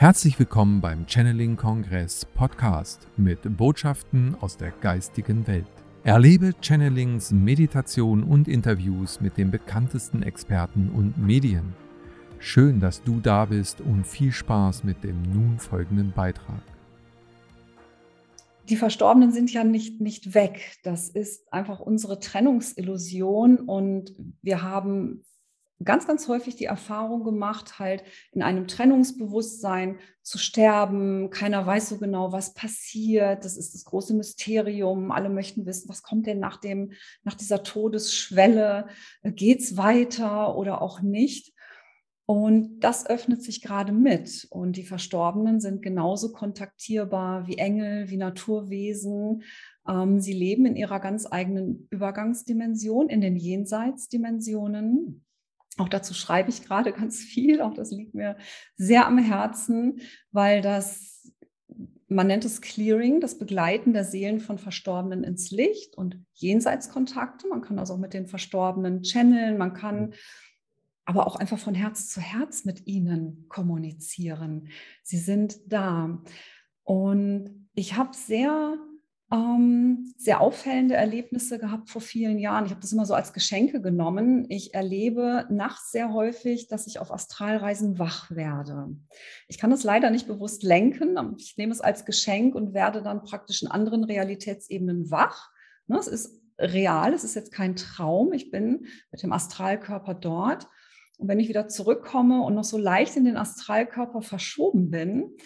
[0.00, 5.66] Herzlich willkommen beim Channeling Kongress Podcast mit Botschaften aus der geistigen Welt.
[6.04, 11.74] Erlebe Channelings, Meditation und Interviews mit den bekanntesten Experten und Medien.
[12.38, 16.62] Schön, dass du da bist und viel Spaß mit dem nun folgenden Beitrag.
[18.68, 20.76] Die Verstorbenen sind ja nicht, nicht weg.
[20.84, 25.24] Das ist einfach unsere Trennungsillusion und wir haben
[25.84, 31.30] ganz, ganz häufig die Erfahrung gemacht, halt in einem Trennungsbewusstsein zu sterben.
[31.30, 33.44] Keiner weiß so genau, was passiert.
[33.44, 35.10] Das ist das große Mysterium.
[35.12, 38.88] Alle möchten wissen, was kommt denn nach dem, nach dieser Todesschwelle?
[39.22, 41.54] Geht's weiter oder auch nicht?
[42.26, 44.46] Und das öffnet sich gerade mit.
[44.50, 49.44] Und die Verstorbenen sind genauso kontaktierbar wie Engel, wie Naturwesen.
[49.88, 55.24] Ähm, sie leben in ihrer ganz eigenen Übergangsdimension, in den Jenseitsdimensionen.
[55.78, 57.60] Auch dazu schreibe ich gerade ganz viel.
[57.60, 58.36] Auch das liegt mir
[58.76, 60.00] sehr am Herzen,
[60.32, 61.32] weil das,
[62.08, 67.48] man nennt es Clearing, das Begleiten der Seelen von Verstorbenen ins Licht und Jenseitskontakte.
[67.48, 69.56] Man kann also auch mit den Verstorbenen channeln.
[69.56, 70.14] Man kann
[71.04, 74.68] aber auch einfach von Herz zu Herz mit ihnen kommunizieren.
[75.02, 76.22] Sie sind da.
[76.82, 78.76] Und ich habe sehr
[79.30, 82.64] ähm, sehr auffällende Erlebnisse gehabt vor vielen Jahren.
[82.64, 84.46] Ich habe das immer so als Geschenke genommen.
[84.48, 88.96] Ich erlebe nachts sehr häufig, dass ich auf Astralreisen wach werde.
[89.46, 91.36] Ich kann das leider nicht bewusst lenken.
[91.38, 95.50] Ich nehme es als Geschenk und werde dann praktisch in anderen Realitätsebenen wach.
[95.86, 98.32] Ne, es ist real, es ist jetzt kein Traum.
[98.32, 100.66] Ich bin mit dem Astralkörper dort.
[101.18, 105.36] Und wenn ich wieder zurückkomme und noch so leicht in den Astralkörper verschoben bin,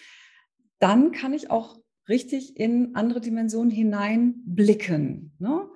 [0.78, 5.32] dann kann ich auch richtig in andere Dimensionen hineinblicken.
[5.38, 5.68] Ne?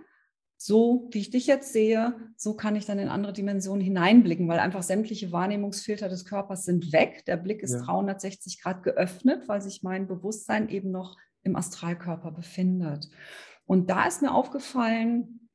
[0.57, 4.59] So wie ich dich jetzt sehe, so kann ich dann in andere Dimensionen hineinblicken, weil
[4.59, 7.25] einfach sämtliche Wahrnehmungsfilter des Körpers sind weg.
[7.27, 7.83] Der Blick ist ja.
[7.83, 13.11] 360 Grad geöffnet, weil sich mein Bewusstsein eben noch im Astralkörper befindet.
[13.67, 15.51] Und da ist mir aufgefallen,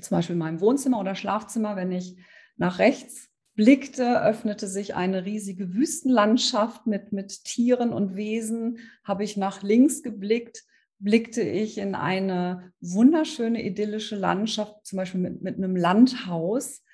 [0.00, 2.16] zum Beispiel in meinem Wohnzimmer oder Schlafzimmer, wenn ich
[2.56, 3.27] nach rechts
[3.58, 8.78] blickte, öffnete sich eine riesige Wüstenlandschaft mit, mit Tieren und Wesen.
[9.02, 10.62] Habe ich nach links geblickt,
[11.00, 16.84] blickte ich in eine wunderschöne idyllische Landschaft, zum Beispiel mit, mit einem Landhaus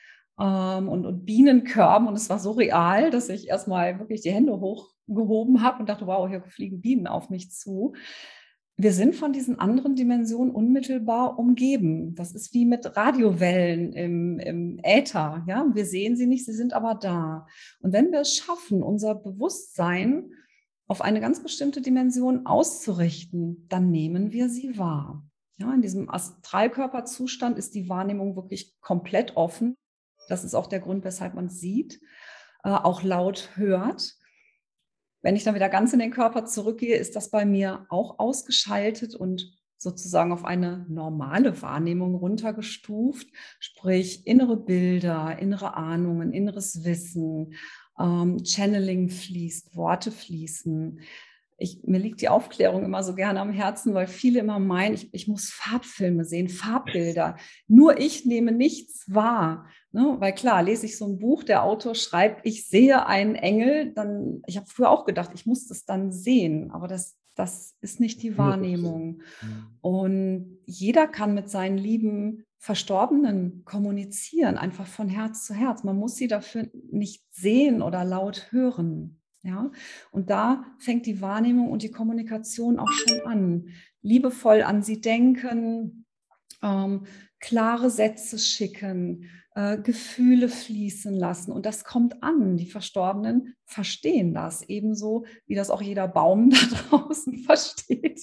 [0.40, 2.08] ähm, und, und Bienenkörben.
[2.08, 6.06] Und es war so real, dass ich erstmal wirklich die Hände hochgehoben habe und dachte,
[6.06, 7.92] wow, hier fliegen Bienen auf mich zu
[8.76, 12.14] wir sind von diesen anderen Dimensionen unmittelbar umgeben.
[12.16, 15.44] Das ist wie mit Radiowellen im, im Äther.
[15.46, 15.66] Ja?
[15.72, 17.46] Wir sehen sie nicht, sie sind aber da.
[17.80, 20.30] Und wenn wir es schaffen, unser Bewusstsein
[20.88, 25.24] auf eine ganz bestimmte Dimension auszurichten, dann nehmen wir sie wahr.
[25.56, 29.76] Ja, in diesem Astralkörperzustand ist die Wahrnehmung wirklich komplett offen.
[30.28, 32.00] Das ist auch der Grund, weshalb man es sieht,
[32.64, 34.16] äh, auch laut hört.
[35.24, 39.14] Wenn ich dann wieder ganz in den Körper zurückgehe, ist das bei mir auch ausgeschaltet
[39.14, 47.54] und sozusagen auf eine normale Wahrnehmung runtergestuft, sprich innere Bilder, innere Ahnungen, inneres Wissen,
[47.98, 51.00] ähm, Channeling fließt, Worte fließen.
[51.56, 55.08] Ich, mir liegt die Aufklärung immer so gerne am Herzen, weil viele immer meinen, ich,
[55.14, 57.36] ich muss Farbfilme sehen, Farbbilder.
[57.66, 59.70] Nur ich nehme nichts wahr.
[59.94, 60.16] Ne?
[60.18, 64.42] Weil klar, lese ich so ein Buch, der Autor schreibt, ich sehe einen Engel, dann,
[64.48, 68.20] ich habe früher auch gedacht, ich muss das dann sehen, aber das, das ist nicht
[68.24, 69.22] die Wahrnehmung.
[69.40, 69.66] Mhm.
[69.82, 75.84] Und jeder kann mit seinen lieben Verstorbenen kommunizieren, einfach von Herz zu Herz.
[75.84, 79.20] Man muss sie dafür nicht sehen oder laut hören.
[79.42, 79.70] Ja,
[80.10, 83.68] und da fängt die Wahrnehmung und die Kommunikation auch schon an.
[84.02, 86.06] Liebevoll an sie denken,
[86.62, 87.04] ähm,
[87.44, 91.52] klare Sätze schicken, äh, Gefühle fließen lassen.
[91.52, 92.56] Und das kommt an.
[92.56, 96.56] Die Verstorbenen verstehen das ebenso, wie das auch jeder Baum da
[96.88, 98.20] draußen versteht.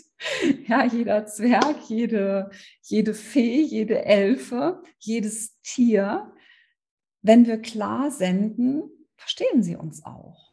[0.68, 2.50] Ja, jeder Zwerg, jede,
[2.81, 6.34] jede Fee, jede Elfe, jedes Tier.
[7.22, 8.81] Wenn wir klar senden,
[9.16, 10.51] verstehen sie uns auch.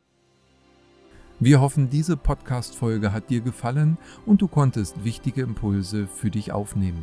[1.40, 3.96] Wir hoffen, diese Podcast-Folge hat dir gefallen
[4.26, 7.02] und du konntest wichtige Impulse für dich aufnehmen.